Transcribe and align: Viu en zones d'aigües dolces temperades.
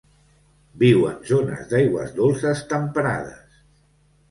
Viu 0.83 1.03
en 1.09 1.19
zones 1.33 1.69
d'aigües 1.75 2.17
dolces 2.23 2.65
temperades. 2.75 3.63